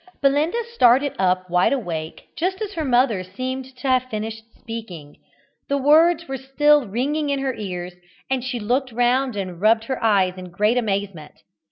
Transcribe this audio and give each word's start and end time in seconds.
Belinda 0.19 0.63
started 0.73 1.13
up 1.19 1.47
wide 1.47 1.73
awake, 1.73 2.29
just 2.35 2.59
as 2.59 2.73
her 2.73 2.83
mother 2.83 3.23
seemed 3.23 3.65
to 3.75 3.87
have 3.87 4.09
finished 4.09 4.43
speaking. 4.57 5.17
The 5.69 5.77
words 5.77 6.27
were 6.27 6.37
still 6.37 6.87
ringing 6.87 7.29
in 7.29 7.37
her 7.37 7.53
ears, 7.53 7.93
and 8.27 8.43
she 8.43 8.59
looked 8.59 8.91
round 8.91 9.35
and 9.35 9.61
rubbed 9.61 9.83
her 9.83 10.03
eyes 10.03 10.37
in 10.37 10.49
great 10.49 10.79
amazement. 10.79 11.43